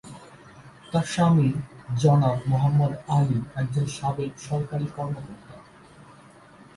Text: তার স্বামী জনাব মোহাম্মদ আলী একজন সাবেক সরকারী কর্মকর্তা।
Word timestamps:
তার 0.91 1.05
স্বামী 1.13 1.47
জনাব 2.01 2.37
মোহাম্মদ 2.51 2.93
আলী 3.17 3.39
একজন 3.55 3.85
সাবেক 3.97 4.31
সরকারী 4.47 4.87
কর্মকর্তা। 4.95 5.55